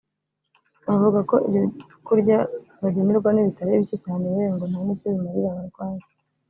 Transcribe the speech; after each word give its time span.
Bavuga 0.87 1.19
ko 1.29 1.35
ibyo 1.47 1.63
kurya 2.05 2.37
bagenerwa 2.81 3.29
n’ibitaro 3.31 3.67
ari 3.69 3.81
bike 3.83 3.97
cyane 4.03 4.25
yewe 4.35 4.51
ngo 4.55 4.65
nta 4.67 4.79
n’icyo 4.85 5.05
bimarira 5.13 5.47
abarwayi 5.51 6.03